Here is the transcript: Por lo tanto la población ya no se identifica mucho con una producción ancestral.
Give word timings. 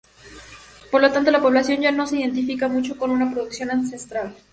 Por 0.89 0.99
lo 0.99 1.11
tanto 1.11 1.29
la 1.29 1.39
población 1.43 1.81
ya 1.81 1.91
no 1.91 2.07
se 2.07 2.17
identifica 2.17 2.67
mucho 2.67 2.97
con 2.97 3.11
una 3.11 3.29
producción 3.31 3.69
ancestral. 3.69 4.33